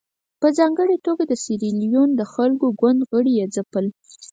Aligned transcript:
په 0.41 0.47
ځانګړې 0.57 0.97
توګه 1.05 1.23
د 1.27 1.33
سیریلیون 1.43 2.09
د 2.15 2.21
خلکو 2.33 2.65
ګوند 2.79 2.99
غړي 3.11 3.33
یې 3.39 3.45
ځپل. 3.55 3.85